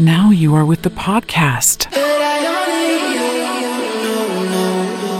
[0.00, 1.90] Now you are with the podcast.
[1.90, 3.26] But I don't need you,
[4.04, 5.18] no, no, no.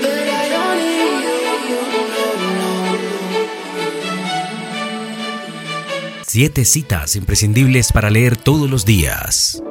[0.00, 1.20] But I don't need
[1.68, 2.72] you, no, no.
[6.26, 9.62] Siete citas imprescindibles para leer todos los días.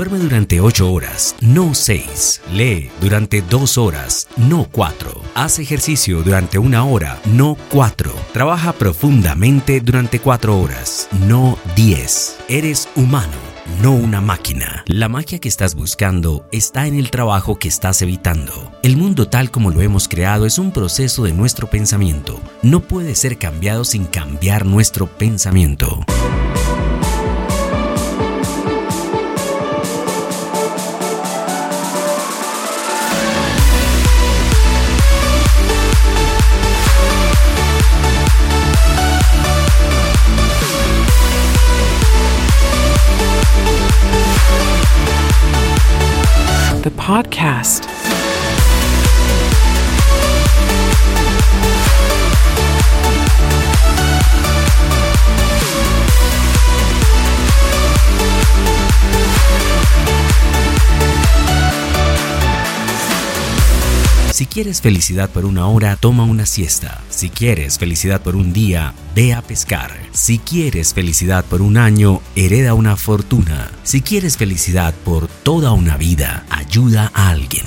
[0.00, 2.40] Duerme durante 8 horas, no 6.
[2.52, 5.20] Lee durante 2 horas, no 4.
[5.34, 8.10] Haz ejercicio durante una hora, no 4.
[8.32, 12.38] Trabaja profundamente durante 4 horas, no 10.
[12.48, 13.36] Eres humano,
[13.82, 14.84] no una máquina.
[14.86, 18.72] La magia que estás buscando está en el trabajo que estás evitando.
[18.82, 22.40] El mundo tal como lo hemos creado es un proceso de nuestro pensamiento.
[22.62, 26.06] No puede ser cambiado sin cambiar nuestro pensamiento.
[47.10, 47.90] Podcast.
[64.60, 67.02] Quieres felicidad por una hora, toma una siesta.
[67.08, 69.90] Si quieres felicidad por un día, ve a pescar.
[70.12, 73.70] Si quieres felicidad por un año, hereda una fortuna.
[73.84, 77.64] Si quieres felicidad por toda una vida, ayuda a alguien.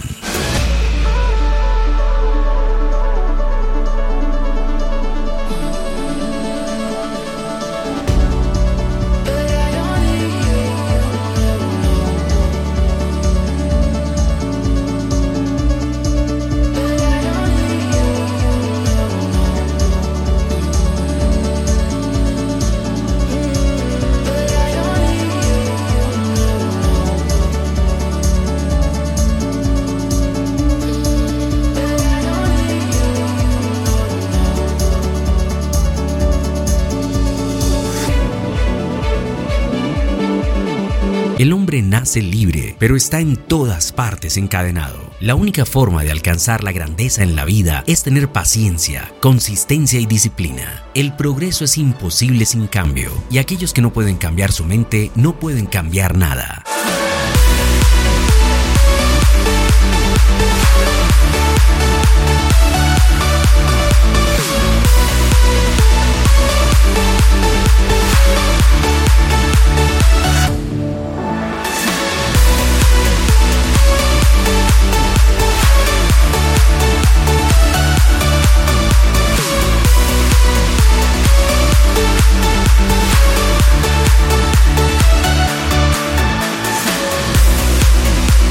[41.43, 45.11] El hombre nace libre, pero está en todas partes encadenado.
[45.19, 50.05] La única forma de alcanzar la grandeza en la vida es tener paciencia, consistencia y
[50.05, 50.85] disciplina.
[50.95, 55.37] El progreso es imposible sin cambio, y aquellos que no pueden cambiar su mente no
[55.37, 56.63] pueden cambiar nada.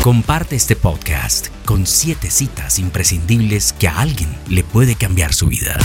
[0.03, 5.79] Comparte este podcast con siete citas imprescindibles que a alguien le puede cambiar su vida.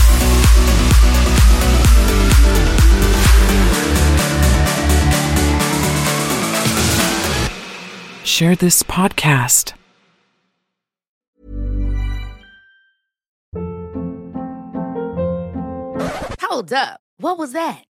[8.24, 9.74] Share this podcast.
[16.40, 16.98] Hold up.
[17.20, 17.87] What was that?